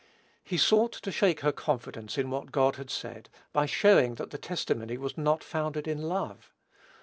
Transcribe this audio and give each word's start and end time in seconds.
He 0.43 0.57
sought 0.57 0.93
to 0.93 1.11
shake 1.11 1.41
her 1.41 1.51
confidence 1.51 2.17
in 2.17 2.31
what 2.31 2.51
God 2.51 2.77
had 2.77 2.89
said 2.89 3.29
by 3.53 3.67
showing 3.67 4.15
that 4.15 4.31
the 4.31 4.39
testimony 4.39 4.97
was 4.97 5.15
not 5.15 5.43
founded 5.43 5.87
in 5.87 6.01
love. 6.01 6.51